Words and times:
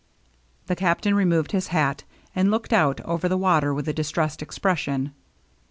The 0.65 0.75
Captain 0.75 1.13
removed 1.13 1.51
his 1.51 1.67
hat, 1.67 2.05
and 2.35 2.49
looked 2.49 2.73
out 2.73 2.99
over 3.01 3.29
the 3.29 3.37
water 3.37 3.71
with 3.71 3.87
a 3.87 3.93
distressed 3.93 4.41
expression. 4.41 5.13